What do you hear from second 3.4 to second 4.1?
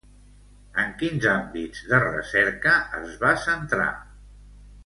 centrar?